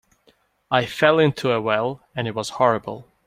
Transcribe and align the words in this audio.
I 0.71 0.87
fell 0.87 1.19
into 1.19 1.51
a 1.51 1.61
well 1.61 2.01
and 2.15 2.27
it 2.27 2.33
was 2.33 2.49
horrible. 2.57 3.05